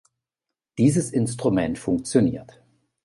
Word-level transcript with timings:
Dieses 0.79 1.11
Instrument 1.13 1.77
funktioniert. 1.77 2.59